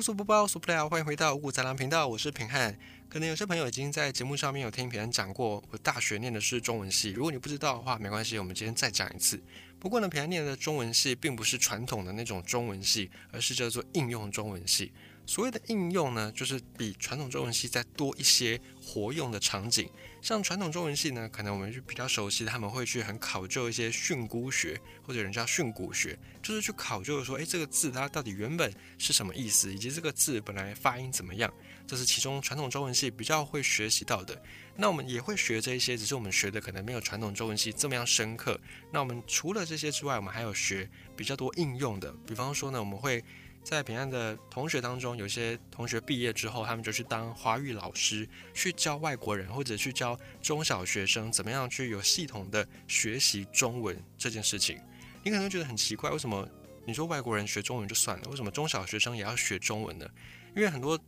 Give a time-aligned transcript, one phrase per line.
[0.00, 2.74] 无所不包，无所不聊，欢迎回到五谷杂粮频道，我是平汉。
[3.10, 7.10] 可能有些朋友已经在节目上面有听平汉讲过，我大学念的是中文系。
[7.10, 9.38] 如果你不知道的话，没关系，我们今天再讲一次。
[9.78, 14.90] 不过呢，平汉念的中文系并不是传统的那种中文系，而是叫做应用中文系。
[15.26, 19.86] 所谓的应用呢，就是比传统中文系再多一些活用的场景。
[20.22, 31.52] 像传统中文系呢，可能我们就比较熟悉，他们会去很考究一些训诂学，或者人叫训诂学，就是去考究说，诶，这个字它到底原本是什么意思，以及这个字本来发音怎么样，
[31.86, 34.40] 这是其中传统中文系比较会学习到的。
[34.76, 38.60] 那我们也会学这一些，只是我们学的可能没有传统中文系这么样深刻。
[38.92, 43.24] 那我们除了这些之外，我们还有学比较多应用的，比方说呢，我们会。
[43.70, 54.80] 在平安的同学当中，有些同学毕业之后，他们就去当华语老师，去教外国人，或者去教中小学生怎么样去有系统的学习中文这件事情。
[55.22, 56.48] 你可能觉得很奇怪，为什么
[56.84, 60.10] 你说外国人学中文就算了，为什么中小学生也要学中文呢？
[60.56, 60.98] 因为很多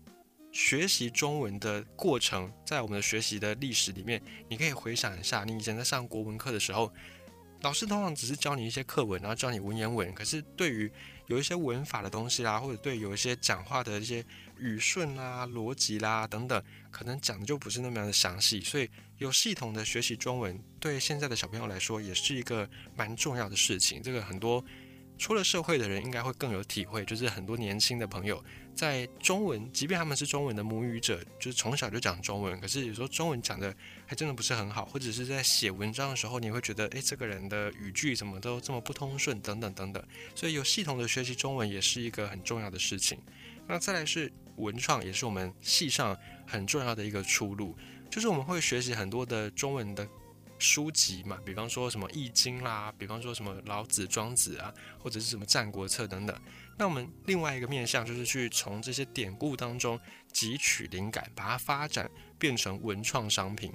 [0.52, 6.92] 学习中文的过程，在我们的学习的历史里面，你可以回想一下，你以前在上国文课的时候，
[7.62, 10.88] 老师通常只是教你一些课文，然后教你文言文，可是对于
[11.32, 14.24] 有一些文法的东西啦，或者对有一些讲话的一些
[14.58, 18.88] 语顺啦、逻辑啦等等，可能讲的就不是那么样的详细，所以
[19.18, 24.02] 有系统的学习中文，对现在的小朋友来说也是一个蛮重要的事情。
[24.02, 24.64] 这个很多。
[25.18, 28.42] 出了社会的人应该会更有体会，就是很多年轻的朋友
[28.74, 33.74] 在中文，即便他们是中文的母语者，就是从小就讲中文，可是有时候中文讲的
[34.06, 40.02] 还真的不是很好，或者是在写文章的时候，你会觉得，诶，这个人的语句怎么都这么不通顺，等等等等。
[40.34, 43.18] 所以有系统的学习中文也是一个很重要的事情。
[43.68, 47.76] 那再来是文创，也是我们系上很重要的一个出路，
[48.10, 50.08] 就是我们会学习很多的中文的。
[50.62, 56.34] 书籍嘛，比方说什么《易经》啦，比方说什么老子、庄子啊，或者是什么《战国策》等等。
[56.78, 59.98] 那我们另外一个面向就是去从这些典故当中
[60.32, 63.72] 汲取灵感，把它发展变成文创商品。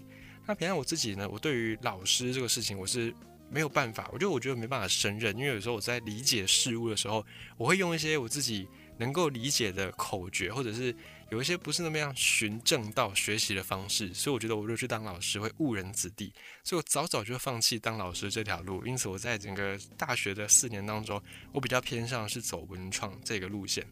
[0.47, 3.13] 那平常我自己呢，我对于老师这个事情我是
[3.51, 7.23] 没有办法，我就我觉得没办法胜任，因为有时候我在理解事物的时候，
[7.57, 10.95] 我会用一些我自己能够理解的口诀，或者是。
[11.29, 16.31] 有一些不是那么样循正道学习的方式，所以我觉得我如果去当老师会误人子弟，
[16.63, 18.85] 所以我早早就放弃当老师这条路。
[18.85, 21.21] 因此我在整个大学的四年当中，
[21.51, 23.85] 我比较偏向是走文创这个路线。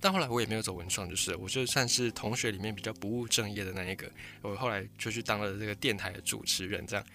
[0.00, 4.10] 但后来我也没有走文创，就是我就算是同学里面比较不务正业的那一个，
[4.40, 6.86] 我后来就去当了这个电台的主持人。
[6.86, 7.06] 这样，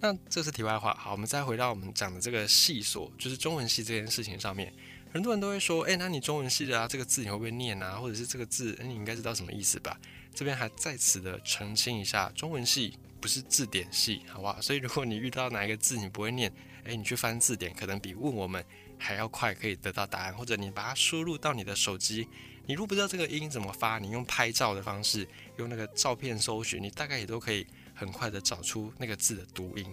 [0.00, 0.92] 那这是题外话。
[0.94, 4.72] 好，我们再回到我们讲的这个系所，就是中文系这件事情上面。
[5.12, 7.96] 很多人都会说，哎，那你中文系的啊，这个字你会不会念啊？
[7.96, 10.00] 或者是这个字，你应该知道什么意思吧？
[10.34, 14.58] 这边还在此的澄清一下，中文系不是字典系，好不好？
[14.62, 16.50] 所以如果你遇到哪一个字你不会念，
[16.84, 18.64] 哎，你去翻字典，可能比问我们
[18.96, 20.34] 还要快，可以得到答案。
[20.34, 22.26] 或者你把它输入到你的手机，
[22.64, 29.84] 你如果不知道这个音怎么发，你用拍照的方式，用那个照片搜寻，你大概也都可以很快的找出那个字的读音。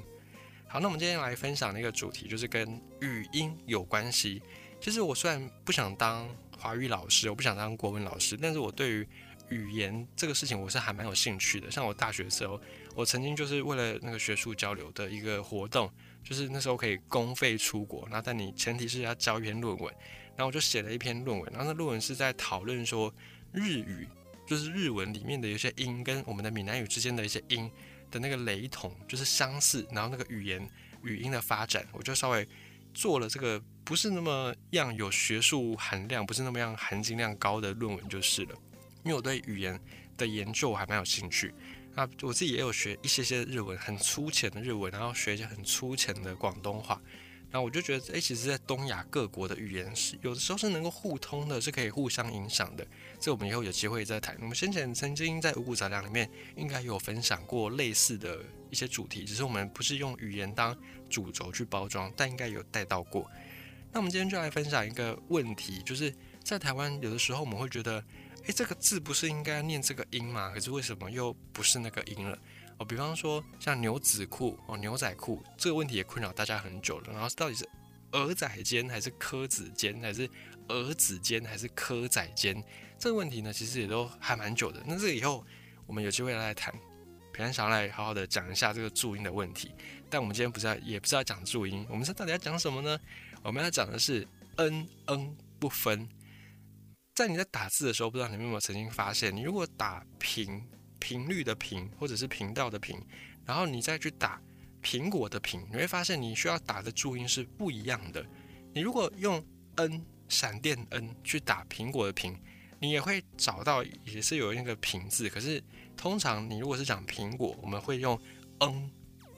[0.69, 4.41] 好，那我们今天来分享的一个主题就是跟语音有关系。
[4.81, 9.07] 其实我虽然不想当华语老师，我不想当国文老师，但是我对于
[9.49, 11.69] 语言这个事情我是还蛮有兴趣的。
[11.69, 12.59] 像我大学的时候，
[12.95, 15.91] 我曾经就是为了那个学术交流的一个活动，
[16.23, 19.93] 就是那时候可以公费出国，那但你前提是要交一篇论文，
[20.35, 23.13] 然后我就写了一篇论文，然后那论文是在讨论说
[23.51, 24.07] 日语，
[24.47, 27.69] 就是日文里面的一些音跟我们的闽南语之间的一些音
[28.09, 30.67] 的那个雷同，就是相似，然后那个语言
[31.03, 32.47] 语音的发展，我就稍微
[32.93, 33.61] 做了这个。
[33.81, 38.55] 不是那么样有学术含量，不是那么样含金量高的论文就是了。
[39.03, 39.81] 因为我对语言
[40.15, 41.51] 的研究还蛮有兴趣，
[41.95, 47.01] 那我自己也有学一些些日文，很粗浅的日文，然后学一些很粗浅的广东话。
[47.49, 52.85] 然后我就觉得，哎，其实，在东亚各国的语言是有的时候是能够互通的，是可以互相影响的。
[53.19, 54.37] 这我们以后有机会再谈。
[54.39, 60.77] 我们先前曾经在五谷杂粮里面应该有分享过类似的一些主题，只是我们不是用语言当
[61.09, 63.29] 主轴去包装，但应该有带到过。
[63.91, 68.03] 那我们今天就来分享一个问题，就是在台湾有的时候我们会觉得，
[68.45, 70.51] 诶，这个字不是应该念这个音吗？
[70.53, 72.37] 可是为什么又不是那个音了？
[72.77, 77.11] 哦，比方说像牛仔裤哦，牛仔裤这个问题也困扰大家很久了。
[77.11, 77.67] 然后到底是
[78.11, 80.29] 儿仔尖还是科子尖，还是
[80.67, 82.63] 儿子尖还是科仔尖？
[82.99, 84.83] 这个问题呢，其实也都还蛮久的。
[84.85, 85.43] 那这个以后
[85.87, 86.71] 我们有机会来谈，
[87.33, 89.71] 平常想要来好好的讲一下这个注音的问题。
[90.09, 92.99] 但我们今天不是要，也不是要讲注音，我们是到底要讲什么呢？
[93.43, 94.27] 我们要讲的是
[94.57, 96.09] n n 不分，
[97.15, 100.61] 在你在打字的时候，不知道你们有没有曾经发现，你如果打频
[100.99, 102.99] 频率的频，或者是频道的频，
[103.45, 104.41] 然后你再去打
[104.81, 108.25] 苹果的苹，你会发现你需要打的注音是不一样的。
[108.73, 109.43] 你如果用
[109.75, 112.35] n 闪电 n 去打苹果的苹，
[112.79, 115.29] 你也会找到也是有那个苹字。
[115.29, 115.63] 可是
[115.97, 118.19] 通常你如果是讲苹果，我们会用
[118.59, 118.91] n，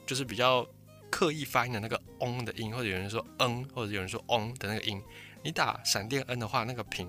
[0.06, 0.66] 就是比较
[1.10, 5.02] 刻意发音的那个 on 的音，或者有人说嗯或者有人说 on 的那个音。
[5.44, 7.08] 你打闪电 n 的话，那个苹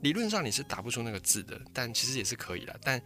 [0.00, 2.74] 理论上你是打不出那个字的，但其实也是可以的。
[2.82, 3.00] 但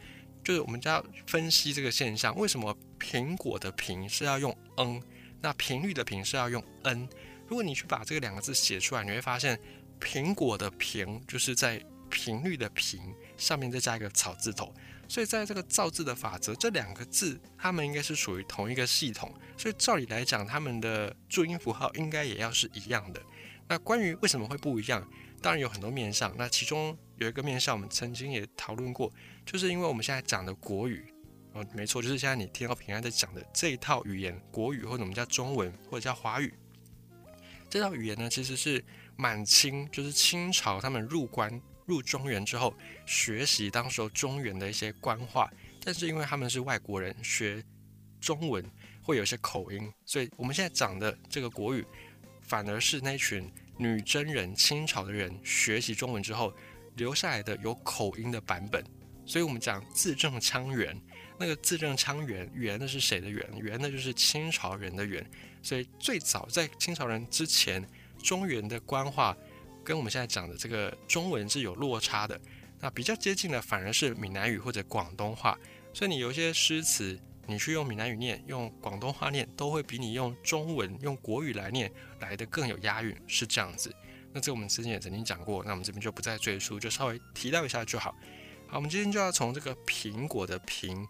[0.44, 5.02] 就是我们就要分析这个现象，为什么苹果的苹是要用 n，
[5.40, 7.08] 那频率的频是要用 n。
[7.48, 9.58] 如果你去把这个两个字写出来，你会发现
[10.00, 13.00] 苹果的苹就是在频率的频
[13.36, 14.72] 上面再加一个草字头，
[15.10, 23.20] 所以在这个造字的法则，这两个字它们应该是属于同一个系统，所以照理来讲，它们的注音符号应该也要是一样的。
[23.66, 25.04] 那关于为什么会不一样，
[25.42, 29.12] 当然有很多面向，那其中有一个面向我们曾经也讨论过。
[29.44, 31.12] 就是因为我们现在讲的国语，
[31.54, 36.54] 哦，没错，就是现在你听到平安在讲的这一套语言，国语或者我们叫中文或者叫华语，
[37.68, 38.84] 这套语言呢，其实是
[39.16, 41.60] 满清，就是清朝他们入关
[41.90, 42.72] 入中原之后，
[43.04, 45.50] 学习当时候中原的一些官话，
[45.84, 47.62] 但是因为他们是外国人，学
[48.20, 48.64] 中文
[49.02, 51.84] 会有些口音，所以我们现在讲的这个国语，
[52.42, 56.54] 反而是那群女真人清朝的人学习中文之后
[56.94, 58.84] 留下来的有口音的版本。
[59.26, 60.96] 所以，我们讲字正腔圆，
[61.38, 63.44] 那个字正腔圆，圆的是谁的圆？
[63.58, 65.24] 圆的就是清朝人的圆。
[65.62, 67.84] 所以，最早在清朝人之前，
[68.22, 69.36] 中原的官话
[69.90, 72.40] 跟我们现在讲的这个中文是有落差的。
[72.78, 75.58] 那比较接近的，反而是闽南语或者广东话。
[75.92, 81.90] 所以，你有一些诗词，你去用闽南语念，用广东话念，都会比你用中文、用国语来念
[82.20, 83.92] 来的更有押韵，是这样子。
[84.32, 88.14] 那这个我们之前也曾经讲过，那我们这边就不再赘述，就稍微提到一下就好。
[88.68, 91.04] 好，我们今天就要从这个苹果的苹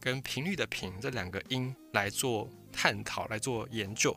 [0.00, 4.16] 跟频率的频这两个音来做探讨，来做研究。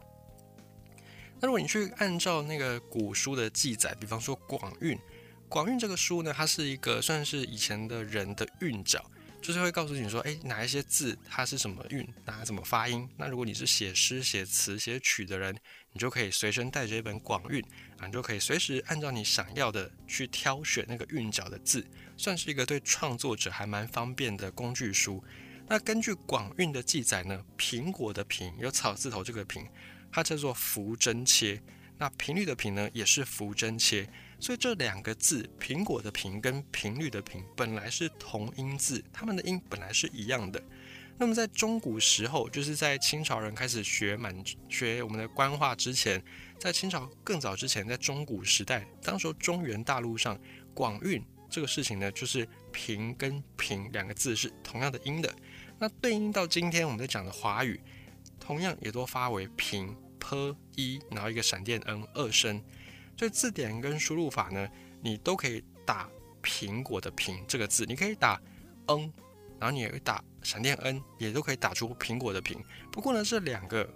[1.46, 4.98] 如果你去按照那个古书的记载，比方说《广韵》，
[5.48, 9.04] 《广韵》这个书呢，它是一个算是以前的人的韵脚。
[9.42, 13.08] 就是会告诉你说，哎，哪一些字它是什么韵，哪怎么发音。
[13.16, 15.56] 那如果你是写诗、写词、写曲的人，
[15.92, 17.64] 你就可以随身带着一本广韵
[18.00, 21.86] 啊，你就可以随时按照你想要的去挑选那个韵脚的字，
[22.18, 25.24] 算是一个对创作者还蛮方便的工具书。
[25.68, 29.64] 那根据广韵的记载呢，苹果的苹有草字头这个苹，
[30.16, 31.62] 它叫做浮针切。
[31.98, 34.08] 那频率的频呢，也是浮针切。
[34.40, 40.64] 所以这两个字，苹果的苹跟频率的频，本来是同音字，它们的音本来是一样的。
[41.18, 44.34] 那么在中古时候，就是在清朝人开始学满
[44.70, 46.24] 学我们的官话之前，
[46.58, 50.40] 在清朝更早之前，在中古时代，当时候中原大陆上
[50.74, 55.36] 广韵这个事情呢，就是平跟平两个字是同样的音的。
[55.78, 57.82] 那对应到今天我们在讲的华语，
[58.40, 59.94] 同样也都发为平
[60.28, 62.60] p 一，然后一个闪电 n 二声。
[63.16, 64.68] 所以字典跟输入法呢，
[65.04, 66.10] 你都可以打
[66.42, 68.42] 苹果的苹这个字，你可以打
[68.88, 69.14] n，
[69.60, 72.58] 然后你也会打闪电 n，也都可以打出苹果的苹。
[72.92, 73.88] 不过呢，这两个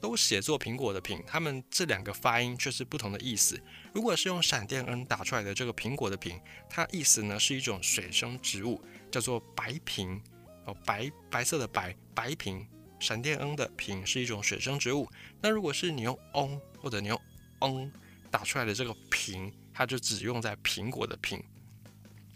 [0.00, 3.58] 都写作苹果的苹，它们这两个发音却是不同的意思。
[3.94, 10.20] 如果是用闪电 n 打出来的这个苹果的苹，它意思呢是一种水生植物，叫做白萍
[10.66, 12.66] 哦，白白色的白白萍。
[13.02, 15.06] 闪电 n 的萍是一种水生植物。
[15.42, 17.20] 那如果是你用 on 或者你用
[17.58, 17.92] n。
[18.30, 21.38] 打出来的这个苹，它就只用在苹果的苹。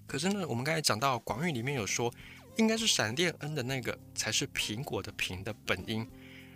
[0.06, 2.12] 可是呢，我们刚才讲到广语里面有说，
[2.58, 6.06] 应该是闪电 n 的那个才是苹果的苹的本音。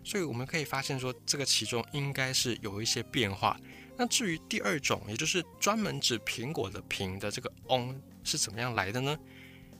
[0.04, 3.58] 所以我们可以发现说，这个其中应该是有一些变化。
[3.96, 9.18] 那至于第二种，也就是专门指苹果的苹的这个 on 是怎么样来的呢？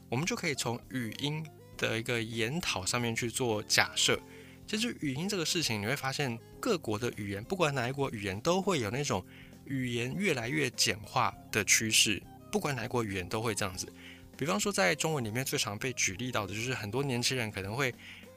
[0.09, 1.47] 我们就可以从语音
[1.80, 4.20] 的一个研讨上面去做假设。
[4.68, 9.25] 其实语音这个事情，你会发现各国的语言，不管哪一国语言，都会有那种。
[9.66, 12.20] 语言越来越简化的趋势，
[12.50, 13.87] 不管哪国语言都会这样子。
[14.37, 17.94] 比方说，在中文里面最常被举例到的，就是很多年轻人可能会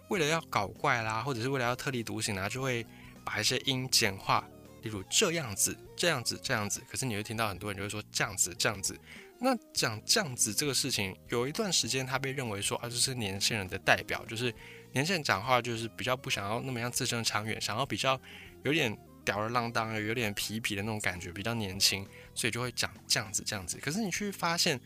[0.09, 2.85] 为了要搞怪啦，或者是为了要特立独行啊，就会
[3.25, 4.47] 把一些音简化，
[4.83, 6.83] 例如这样子、这样子、这样子。
[6.87, 8.95] 可是你会听到很多人就会说这样子、这样子。
[9.43, 14.45] 那讲这样子这个事情，有一段时间他被认为说啊，这是年轻人的代表，就是
[14.93, 18.19] 年轻人讲话就是比较不想要那么样字正长远，想要比较
[18.63, 18.97] 有点。
[19.25, 23.77] 吊儿郎当，有点痞痞的那种感觉，比较年轻，所以就会讲这样子这样子。
[23.81, 24.77] 可是你去发现，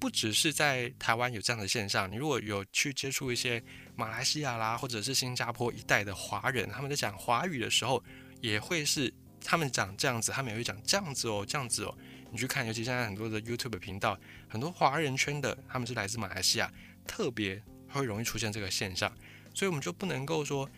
[0.00, 3.62] 不只是在台湾有这样的现象，你如果有去接触一些
[3.94, 8.02] 马来西亚啦，或者是新加坡一带的华人，他们在讲华语的时候，
[8.40, 11.96] 也会是他们讲这样子，他们也会讲这样子哦，这样子哦。
[12.34, 16.68] 你去看，尤其现在很多的 YouTube 频道，很多华人圈的，他们是来自马来西亚，
[17.06, 19.10] 特别会容易出现这个现象，
[19.54, 20.68] 所以我们就不能够说。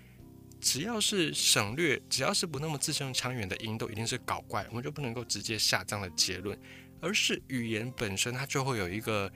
[0.58, 6.58] 只要是省略，只要是不那么字正腔圆的音，都一定是搞怪，我们就不能够直接下这样的结论，
[6.98, 9.30] 而是语言本身它就会有一个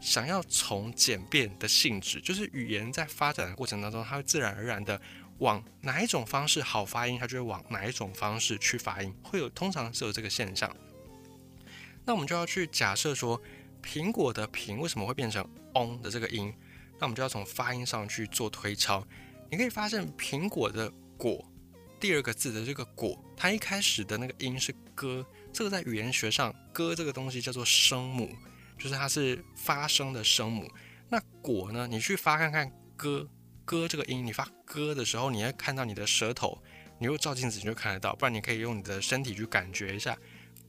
[0.00, 5.00] 想要从简便的性质，就是语言在发展的过程当中，它会自然而然的
[5.38, 10.68] 往哪一种方式好发音，它就会往哪一种方式去发音，会有通常是有这个现象。
[12.04, 13.40] 那我们就要去假设说，
[13.82, 15.42] 苹果的“苹”为什么会变成
[15.74, 16.52] “on” 的这个音？
[16.98, 19.06] 那我们就要从发音上去做推敲。
[19.50, 21.44] 你可以发现，苹果的“果”
[22.00, 28.30] 第二个字的这个“果”，它一开始的那个音是“歌”，这个在语言学上，“歌”这个东西叫做声母，
[28.78, 30.70] 就是它是发声的声母。
[31.08, 31.86] 那“果”呢？
[31.86, 33.28] 你去发看看“歌
[33.64, 36.62] ”“歌”这个音，你发“歌”的时候，你会看到你的舌头，
[36.98, 40.16] 你又照镜子你就看得到，不然你可以用你的身体去感觉一下，“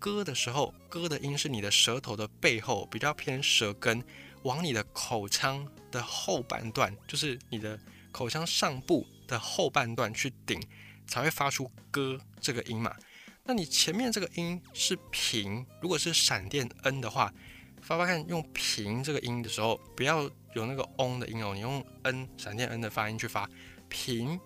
[0.05, 4.03] 歌”的时候，“歌”的音是你的舌头的背后，比较偏舌根，
[4.43, 7.79] 往你的口腔的后半段，就是你的。
[8.11, 10.57] 口腔上部的后半段去顶，
[11.05, 12.95] 才会发出“歌”这个音嘛。
[13.43, 17.33] 那你前面这个音是平，如果是闪电 n 的话，
[17.81, 23.49] 发发看用平这个音的时候，不要有那个 on 的音哦，你用 n 闪电 n 的发音去发
[23.89, 24.39] 平，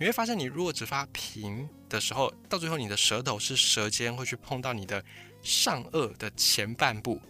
[0.00, 5.04] 你会发现你如果只发平的时候，到最后你的舌头是舌尖会去碰到你的
[5.42, 7.20] 上颚的前半部。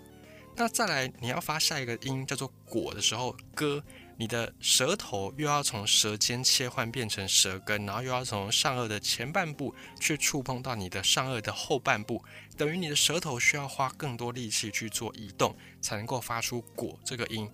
[0.55, 3.83] 那再来你要发下一个音叫做“果”的时候，“歌”。
[4.19, 12.23] 你的舌头又要从舌尖切换变成舌根，然后又要从上颚的前半部去触碰到你的上颚的后半部，
[12.57, 17.51] 等于你的舌头需要花更多力气去做移动，才能够发出“果”这个音。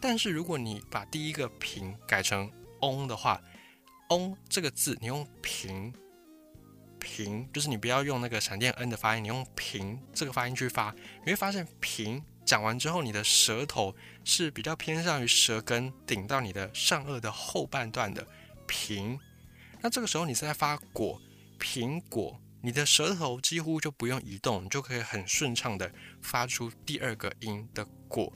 [0.00, 2.48] 但是如果你把第一个平改成
[2.80, 3.40] “on” 的话
[4.10, 5.92] ，“on” 这个字你用平
[7.14, 10.94] 平，就是你不要用那个闪电 “n” 的发音，你用平这个发音去发，
[11.26, 12.24] 你会发现平。
[12.46, 18.26] 讲完之后，你的舌头是比较偏向于舌根顶到你的上颚的后半段的
[18.66, 19.20] 平。
[19.82, 21.20] 那这个时候你在发果
[21.60, 25.92] 苹果，你的舌头几乎就不用移动，你就可以很顺畅的
[26.22, 28.32] 发出第二个音的果。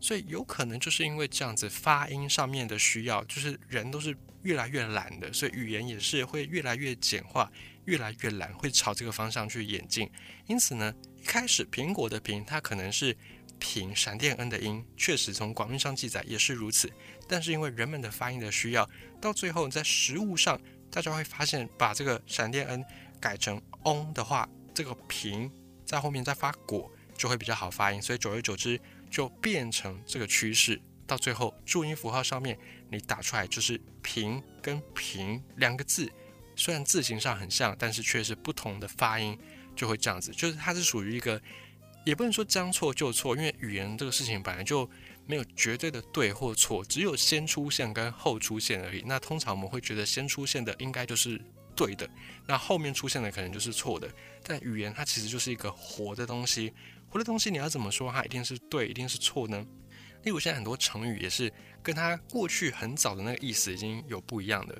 [0.00, 7.50] 所以有可能就是因为这样子发音上面的需要，就是人都是越来越懒的，所以语言也是会越来越简化，
[7.88, 10.08] 越来越懒，会朝这个方向去演进。
[10.46, 13.16] 因此呢，一开始苹果的苹，它可能是。
[13.60, 16.88] 平闪电 n 的音确实从广义上记载也是如此，
[17.26, 18.88] 但是因为人们的发音的需要，
[19.20, 20.56] 到最后在实物上，
[20.92, 22.84] 大家会发现把这个闪电 n
[23.18, 25.50] 改成 on 的话，这个平
[25.84, 28.80] 在后面再发果就会比较好发音，所以久而久之
[29.10, 30.80] 就变成这个趋势。
[31.04, 32.56] 到最后注音符号上面
[32.92, 36.08] 你打出来就是平跟平两个字，
[36.58, 39.38] 虽然字形上很像，但是却是不同的发音，
[39.76, 41.40] 就会这样子，就是它是属于一个。
[42.04, 44.88] 也不能说将错就错，因为语言这个事情本来就
[45.26, 49.02] 没有绝对的对或错，只有先出现跟后出现而已。
[49.04, 51.38] 那通常我们会觉得先出现的应该就是
[51.76, 52.08] 对的，
[52.46, 54.08] 那后面出现的可能就是错的。
[54.42, 56.72] 但语言它其实就是一个活的东西，
[57.10, 59.66] 活的东西你要怎么说它一定是对，一定是错呢？
[60.22, 64.74] 例如现在很多成语也是跟它过去很早的那个意思已经有不一样的。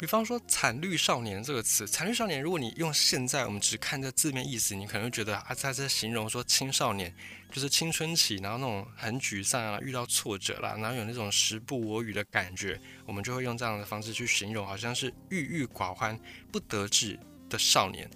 [0.00, 7.14] 比方说“惨绿少年”这个词，“惨绿少年”，如果你用现在我们只看这字面意思，你可能会觉得啊，在这形容说青少年
[7.52, 16.18] 就是青春期，然后那种很沮丧啊，遇到挫折啦，然后有那种时不我与的感觉，我们就会用这样的方式去形容，好像是郁郁寡欢、
[16.50, 18.08] 不得志的少年。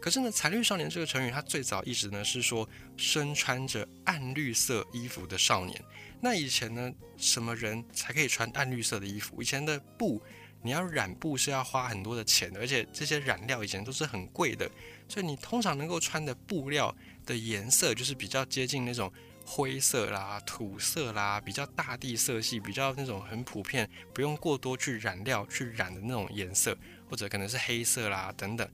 [0.00, 5.80] 可是呢，“惨绿少年”这个成语，它最早意思呢是说身穿着暗绿色衣服的少年。
[6.20, 9.40] 那以前呢，什么人才可以穿暗绿色的衣服？
[9.40, 10.20] 以前的布。
[10.62, 14.70] 你要染布是要花很多的钱的，而且这些染料以前都是很贵的，
[15.08, 19.12] 所以你通常能够穿的布料的颜色就是比较接近那种
[19.46, 26.76] 灰色啦、土色啦，比较大地色系，比较那种很普遍，不用过多去染料去染的那种颜色，
[27.08, 28.68] 或者可能是黑色啦等等。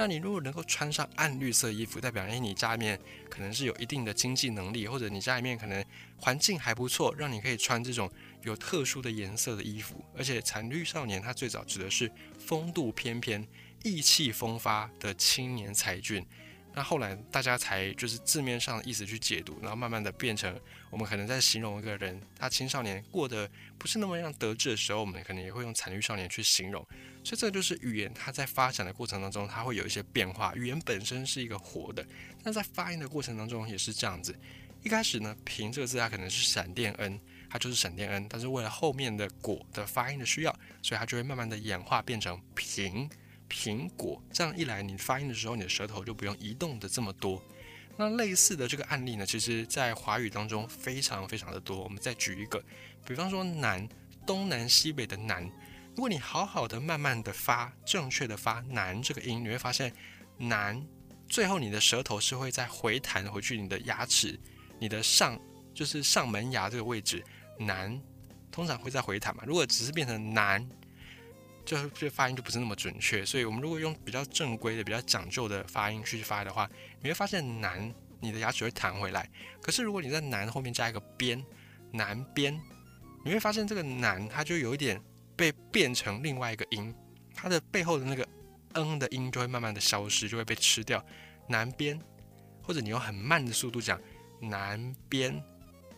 [0.00, 5.84] 那你如果能够穿上暗绿色衣服，代表诶你家里面可能是有一定的经济能力，或者你家里面可能
[6.16, 8.10] 环境还不错，让你可以穿这种。
[8.42, 13.46] 有特殊的颜色的衣服，而且残绿少年他最早指的是风度翩翩、
[13.82, 16.26] 意气风发的青年才俊。
[16.74, 20.58] 那后来大家才就是字面上的意思去解读，然后慢慢的变成
[20.90, 26.86] 我们可能在形容一个人他青少年过得不是那么样得志的时候，我们可能也会用残绿少年去形容。
[27.22, 30.54] 所以这就是语言它在发展的过程当中，它会有一些变化。
[30.54, 32.06] 语言本身是一个活的，
[32.42, 34.38] 那在发音的过程当中也是这样子。
[34.82, 37.20] 一开始呢，平这个字它可能是闪电 n。
[37.52, 43.10] 它就是闪电 n，但是为了后面的果的发音的需要，所以它就会慢慢的演化变成平
[43.50, 44.22] 苹果。
[44.32, 47.42] 这样一来，你发音的时候，你的舌头就不用移动的这么多。
[47.96, 51.82] 那类似的这个案例呢，其实在华语当中非常非常的多。
[51.82, 52.62] 我们再举一个，
[53.04, 53.86] 比方说南
[54.26, 55.44] 东南西北的南，
[55.94, 59.92] 如果你好好的、慢慢的发正确的发“南”这个音，你会发现
[60.38, 60.82] “难”
[61.28, 64.38] 最后你的舌头是会再回弹回去，你的牙齿、
[64.78, 65.38] 你的上
[65.74, 67.22] 就是上门牙这个位置
[67.58, 68.00] “难”
[68.50, 69.42] 通常会再回弹嘛。
[69.46, 70.66] 如果只是变成“难”，
[71.64, 73.24] 就这发音就不是那么准确。
[73.24, 76.68] 所以我们如果用比较正规的、比较讲究的发音去发的话，
[77.00, 79.30] 你会发现“难”你的牙齿会弹回来。
[79.62, 81.44] 可是如果你在“难”后面加一个“边
[81.92, 82.60] ”，“南边”，
[83.24, 85.00] 你会发现这个“难”它就有一点。
[85.36, 86.94] 被变成另外一个音，
[87.34, 88.28] 它的背后的那个
[88.76, 91.02] “嗯”的音就会慢慢的消失，就会被吃掉。
[91.48, 91.98] 南边，
[92.62, 93.98] 或者你用很慢的速度讲
[94.42, 95.42] 南边，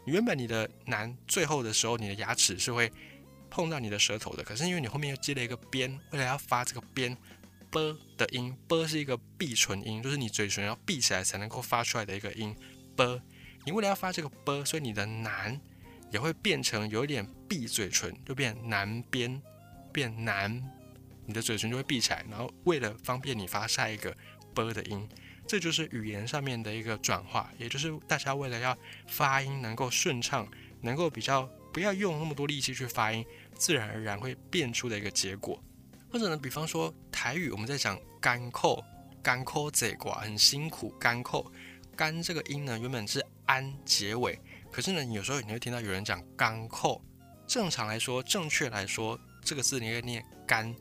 [0.06, 2.88] 原本你的“南”最后的时候，你的牙齿是会
[3.52, 7.16] 碰到你的舌头的，可是因为你后面又接了一个“边”，为了要发这个“边
[7.70, 12.56] ”“啵”的音，“啵”是一个闭唇音，就是你嘴唇要闭起来才能够发出来的一个音
[12.96, 13.20] ，“啵”。
[13.64, 15.60] 你为了要发这个“啵”，所以你的“南”。
[16.12, 19.40] 也会变成有点闭嘴唇，就变南边，
[19.90, 20.62] 变南，
[21.24, 22.22] 你的嘴唇就会闭起来。
[22.28, 24.14] 然后为了方便你发下一个
[24.54, 25.08] 啵的音，
[25.48, 30.46] 这就是语言上面的一个转化，也就是大家为了要发音能够顺畅，
[30.82, 33.24] 能够比较不要用那么多力气去发音，
[33.62, 35.62] 自然而然会变出的一个结果。
[36.10, 38.82] 或者呢，比方说台语，我们在讲干扣，
[39.22, 41.46] 干扣这寡很辛苦，干扣
[41.94, 44.36] 干这个音呢，原本是安结尾。
[44.72, 47.00] 可是呢，有时候你会听到有人讲“干扣”，
[47.46, 50.74] 正常来说，正确来说，这个字你会念“干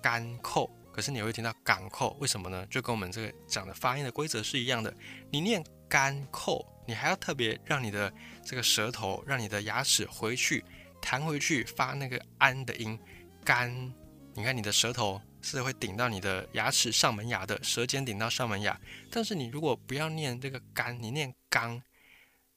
[0.00, 0.70] 干扣”。
[0.90, 2.66] 可是你会听到“干扣”，为什么呢？
[2.70, 4.92] 就跟我们这个讲的发音的规则是一样的。
[5.30, 8.10] 你念“干扣”，你还要特别让你的
[8.42, 10.64] 这个舌头，让你的牙齿回去
[11.02, 12.98] 弹回去发那个“安”的音。
[13.44, 13.92] 干，
[14.32, 18.80] 你看你的舌头是会顶到你的牙齿上门牙的，舌尖顶到上门牙。
[19.10, 21.82] 但是你如果不要念这个“干”，你念“刚”。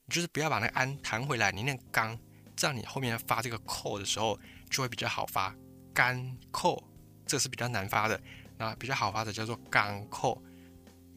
[0.08, 2.16] 你就是不要把那个安弹回来，你念刚，
[2.54, 4.38] 这样你后面发这个扣的时候
[4.70, 5.52] 就会比较好发。
[5.92, 6.80] 干扣，
[7.26, 8.20] 这是比较难发的。
[8.56, 10.40] 那比较好发的叫做干扣，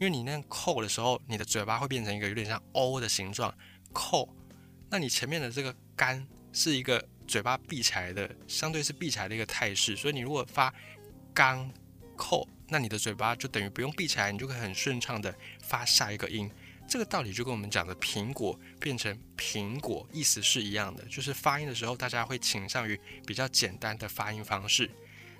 [0.00, 3.54] 为你念扣的时候，你的嘴巴会变成一个有点像 O 的形状。
[3.92, 4.28] 扣，
[4.90, 9.94] 那你前面的这个干是一个嘴巴闭起来的，相对是闭起来的一个态势。
[9.94, 10.74] 所以你如果发
[11.32, 11.72] 刚
[12.16, 16.50] 扣，那你的嘴巴就等于不用闭起来，你就可以很顺畅的发下一个音。
[16.88, 24.90] 这个道理就跟我们讲的苹果变成苹果意思是一样的，就是发音的时候大家会倾向于比较简单的发音方式。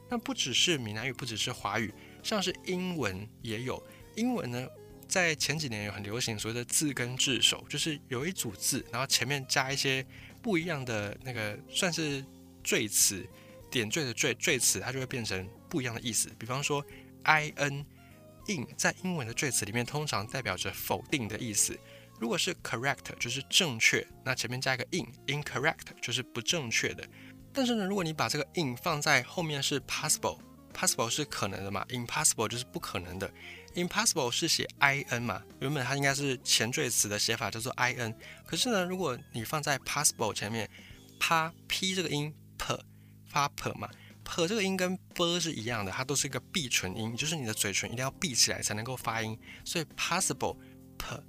[0.08, 3.84] 那不只是闽南语，不只是华语，像是英文也有。
[4.14, 4.66] 英文呢，
[5.08, 10.06] 在前几年有很流行所谓的字根字首，就是有一组字，然后前面加一些
[10.42, 12.24] 不一样的那个算是
[12.62, 13.26] 缀词，
[13.70, 16.30] 点缀的缀缀词，它就会变成不一样的意思。
[16.38, 16.84] 比方说
[17.24, 17.84] ，i n。
[18.48, 21.78] in 在英文的缀词里面，通常代表着否定的意思。
[22.18, 27.06] 如果是 correct，就是正确，那前面加一个 in；incorrect 就是不正确的。
[27.52, 30.38] 但是呢，如果你把这个 in 放在后面是 possible
[30.72, 33.30] Possible 是可能的嘛，impossible 就是不可能的。
[33.74, 38.14] impossible 是写 i n 嘛，原本它应该是前缀词的写法叫做 i n。
[38.46, 40.68] 可是呢，如果你放在 possible 前面
[41.18, 42.78] ，p p 这个音 p
[43.26, 43.88] 发 p 嘛。
[44.24, 49.38] ，p 这个音跟 b 是一样的，它都是一个闭唇音，就是你的嘴唇一定要闭起来才能够发音。
[49.64, 50.56] 所以 possible
[50.96, 51.20] p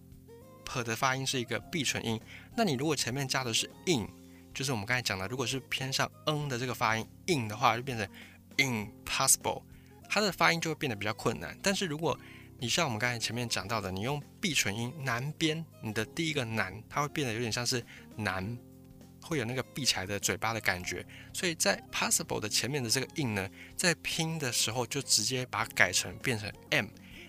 [0.64, 2.20] p 的发音是一个闭唇音。
[2.56, 4.08] 那你如果前面加的是 in，
[4.54, 8.08] 就是我们刚才讲的，如果是偏向 n 的这个发音 in 的话，就变成
[8.62, 9.64] impossible，
[10.10, 11.58] 它的发音就会变得比较困难。
[11.62, 12.18] 但是如果
[12.60, 17.84] 你像我们刚才前面讲到的，你用闭唇音南边，你的第一个南，它会变得有点像是
[18.16, 18.58] 南。
[19.24, 23.48] 会有那个闭起来的嘴巴的感觉，所以在 possible 的前面的这个 in 呢，
[23.78, 26.88] 在拼的时候就直接把它改成变成 m。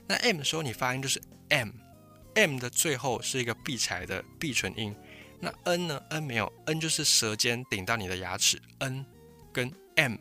[0.09, 4.97] 那 m 的时候你发音就是 m，m 的最后是一个闭起来的闭唇音。
[5.39, 9.05] 那 n 呢？n 没有，n 就是舌尖顶到你的牙齿，n
[9.53, 10.17] 跟 m。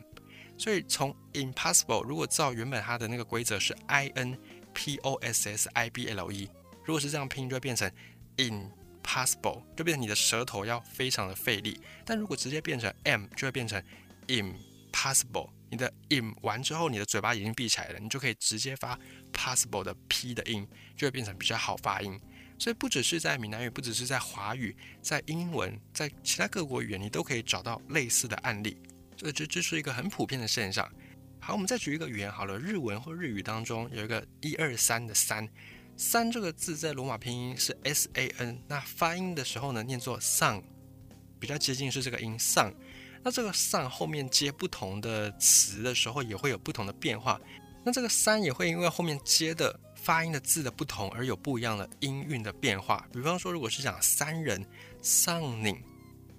[0.62, 4.38] 所以从 impossible 如果照原本它的那个规则是 i n
[4.72, 6.48] p o s s i b l e，
[6.84, 7.90] 如果是这样拼就会变成
[8.36, 13.82] impossible，就变成你的舌头要非常的费力，但如果直接变成 m 就会变成
[14.28, 15.50] impossible。
[15.68, 18.96] 你的 m 完之后，你的嘴巴已经闭起来了，你就可以直接发
[19.32, 20.64] possible 的 p 的音，
[20.96, 22.16] 就会变成比较好发音。
[22.56, 28.76] 所以不只是在闽南语，不只是在华语，在英文，在其他各国语言，你都可以找到类似的案例。
[29.22, 30.90] 所以这这是一个很普遍的现象。
[31.38, 35.48] 好，我们再举一个语言好了，日文或日语当中有一个一二三的三。
[35.96, 40.60] 三这个字在罗马拼音是 S A N，那发音的时候呢，念作 sun，
[41.38, 42.74] 比较接近是这个音 sun。
[43.22, 47.40] 那这个 sun 后面接不同的词的时候，也会有不同的变化。
[47.84, 53.06] 那这个三也会因为后面接的发音的字的不同而有不一样的音韵的变化。
[53.12, 54.64] 比方说，如果是讲三人
[55.00, 55.82] s u n n i n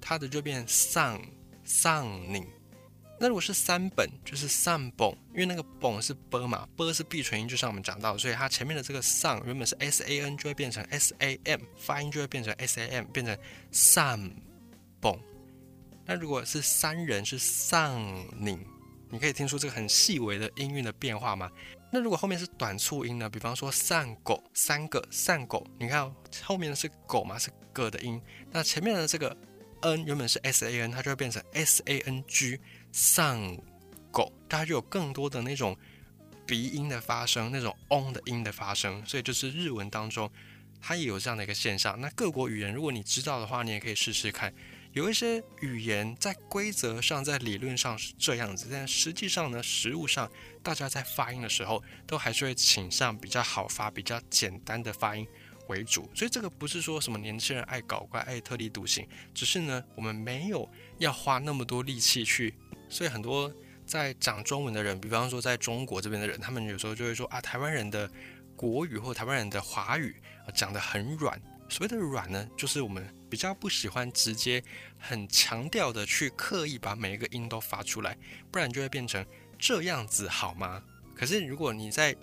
[0.01, 1.21] 它的就变 sun
[1.63, 2.47] s u n n i n
[3.23, 13.37] 那如果是三本，就是上本，因为那个本是 b 嘛，b 是闭唇音，就像我们讲到，所以它前面的这个上原本是 s a n 就会变成 s a m，发音就会变成 s a m，变成
[13.71, 14.29] 上
[14.99, 15.17] 本。
[16.05, 17.97] 那如果是三人是上
[18.37, 18.59] 拧，
[19.09, 21.49] 你可以听出这个很细微的音韵的变化吗？
[21.93, 23.29] 那如果后面是短促音呢？
[23.29, 29.33] 比方说上狗三个上狗，你看后面的是狗嘛，是个的音，那前面的这个
[29.79, 32.59] n 原本是 s a n，它就会变成 s a n g。
[32.93, 33.57] 上
[34.11, 35.75] 狗，它就有更多的那种
[36.45, 40.31] 鼻音的发声，那种 on 的音的发声，所以就是日文当中
[40.79, 41.99] 它也有这样的一个现象。
[41.99, 44.53] 那各国语言，如果你知道的话，你也可以试试看。
[44.91, 55.27] 有一些语言在规则上、在理论上是这样子，但实际上呢，实物上大家在发音的时候，都还是会倾向比较好发、比较简单的发音
[55.67, 56.07] 为主。
[56.13, 62.53] 所以这个不是说什么年轻人爱搞怪、爱特立独行，只是呢，我们没有要花那么多力气去。
[62.93, 63.51] 所以很多
[63.87, 68.07] 在讲中文的人，比方说在中国这边的人，他们有时候就会说啊，台湾人的
[68.55, 70.15] 国语或台湾人的华语
[70.53, 71.41] 讲得很软。
[71.69, 74.63] 所谓的软呢，就是我们比较不喜欢直接
[74.99, 78.15] 很强调的去刻意把每一个音都发出来，
[78.51, 79.25] 不然就会变成
[79.57, 80.83] 这样子好吗？
[81.15, 82.15] 可是如果你在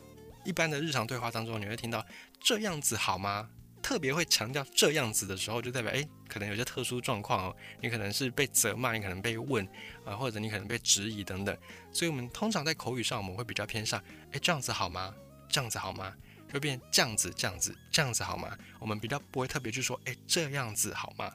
[0.44, 2.06] 一般的日常对话当中，你会听到
[2.38, 3.50] 这样子好吗？
[3.82, 9.66] 特别会强调这样子的时候，就代表哎，可能有些特殊状况哦，你可能是被责骂，你可能被问
[10.04, 11.56] 啊，或者你可能被质疑等等。
[11.92, 15.14] 所以，我们通常在口语上，我们会比较偏向哎，这样子好吗？
[15.48, 16.14] 这样子好吗？
[16.52, 18.56] 就变这样子，这样子，这样子好吗？
[18.78, 21.32] 我们比较不会特别去说哎，这样子好吗？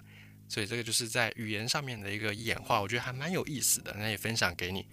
[0.48, 4.86] 所以，这个就是在语言上面的一个演化，我觉得还蛮有意思的，那也分享给你。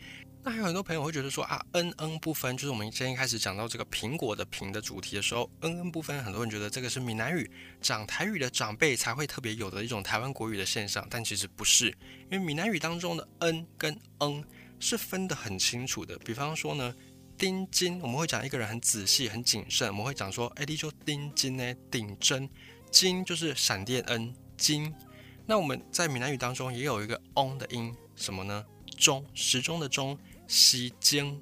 [0.45, 7.49] 那还有很多朋友会觉得说啊，n n 不分，就是我们今天一开始讲到这个苹果的苹的主题的时候，n n 不分，很多人觉得这个是闽南语
[7.81, 11.87] 讲台语的长辈才会特别有的一种台湾国语的现象，但其实不是，
[12.29, 14.45] 因为闽南语当中的 n 跟 n
[14.81, 16.19] 是分得很清楚的。
[16.25, 16.93] 比方说呢，
[17.39, 22.51] 丁金，我们会讲一个人很仔细、很谨慎，我们会讲说，哎，你说丁金呢，顶针，
[22.91, 24.93] 金就是闪电 n 金。
[25.47, 28.67] 那我们在闽南语当中也有一个 on 的音，什么呢？
[28.99, 30.19] 钟，时钟的钟。
[30.47, 31.41] 西经，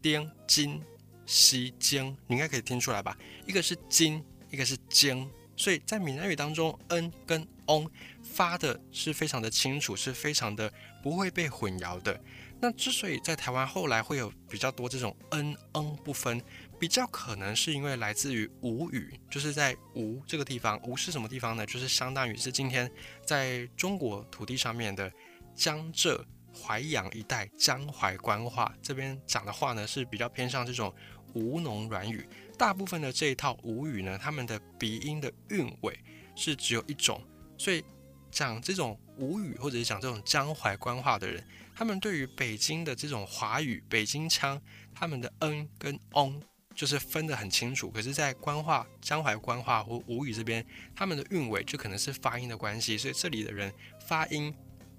[0.00, 0.82] 丁金
[1.26, 3.16] 西经，你应该可以听出来吧？
[3.46, 7.86] 一个是金，一个是经，所以在闽南语当中，n 跟 on
[8.22, 12.18] 发的是非常的清楚，是非常的不会被混淆的。
[12.60, 16.40] 那之所以在台湾后来会有比较多这种 n n 不分，
[16.78, 21.66] 比较可能是因为来自于吴语，就是在吴这个地方，吴是什么地方呢？
[21.66, 22.90] 就是相当于是今天
[23.26, 25.12] 在中国土地上面的
[25.54, 26.24] 江浙。
[26.54, 30.94] 淮阳一带江淮官话这边讲的话呢，是比较偏向这种
[31.34, 32.26] 吴侬软语。
[32.58, 35.98] 大部分的这一套吴语呢，他们的鼻音的韵尾
[36.36, 37.22] 是只有一种，
[37.56, 37.82] 所以
[38.30, 44.60] 讲这种吴语或者是讲这种江淮官话的人，他们对于北京的这种华语、北京腔，
[44.94, 46.40] 他们的 n 跟 on
[46.74, 47.90] 就是分得很清楚。
[47.90, 53.72] 可是，在官话、江淮官话或吴语这边，他们的韵尾就可能是发音的关系，所以这里的人
[54.06, 54.54] 发音。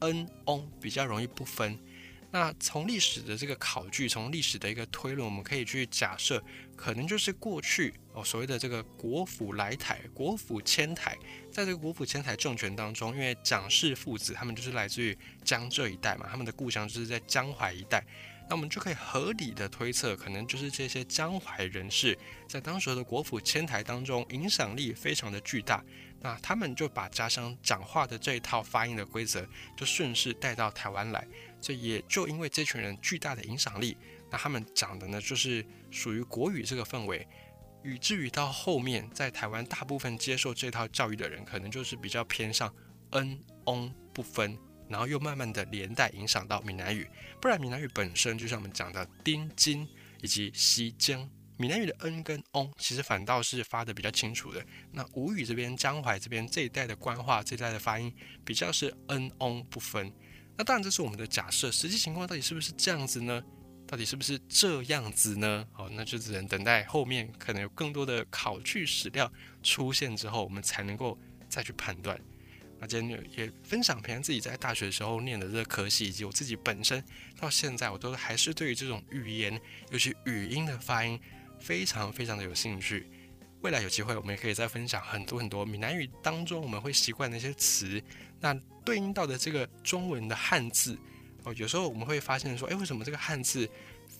[0.10, 1.78] N on 比较容易不分。
[2.32, 6.44] 那从历史的这个考据，从历史的一个推论，我们可以去假设，
[6.76, 11.16] 可能就是过去哦所谓的这个国府来台、国府迁台，
[11.52, 18.04] 在这个国府迁台政权当中，因为蒋氏父子他们就是来自于江浙一带嘛，他们的故乡就是在江淮一带。
[18.54, 22.16] 那我们就可以合理的推测，可能就是这些江淮人士
[22.48, 25.84] 在当时的国府迁台当中，影响力非常的巨大。
[26.22, 29.44] 那他们就把家乡讲话的这一套发音的规则，
[29.76, 31.28] 就顺势带到台湾来。
[31.60, 33.98] 这也就因为这群人巨大的影响力，
[34.30, 37.28] 那他们讲的呢，就是属于国语这个氛围，
[37.84, 42.72] 以至于到后面在台湾大部分接受这套教育的人，可能就是比较偏向
[43.10, 44.56] n on 不分。
[44.88, 47.08] 然后又慢慢的连带影响到闽南语，
[47.42, 49.88] 不然闽南语本身就像我们讲的丁金
[50.22, 54.66] 以及西京，闽南语的 n 跟 on 其实反倒是发的比较清楚的。
[54.92, 58.14] 那吴语这边江淮这边这一代的官话这一代的发音
[58.46, 60.12] 比较是 n on 不分。
[60.56, 63.42] 那当然这是我们的假设，实际情况到底是不是这样子呢？
[63.88, 65.68] 到底是不是这样子呢？
[65.72, 71.20] 好，那就只能等待后面可能有更多的考据史料出现之后，我们才能够
[71.50, 72.20] 再去判断。
[72.88, 77.04] 今天也分享平安自己在大学的时候念的这个科系，以及我自己本身
[77.40, 79.60] 到现在我都还是对于这种语言，
[79.92, 81.20] 尤其语音的发音
[81.60, 83.08] 非常非常的有兴趣。
[83.62, 88.02] 未来有机会，我们也可以再分享很多很多闽南语当中我们会习惯的一些词，
[88.40, 90.98] 那对应到的这个中文的汉字
[91.44, 93.70] 哦，有时候我们会发现说，哎，为什么这个汉字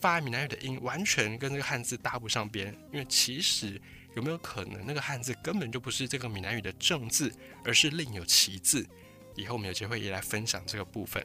[0.00, 2.74] 发闽南语的音完全跟这个汉字搭不上边？
[2.92, 3.80] 因为其实。
[4.14, 7.32] 有没有可能那个汉字根本就不是这个闽南语的正字，
[7.64, 8.86] 而是另有其字？
[9.34, 11.24] 以后我们有机会也来分享这个部分。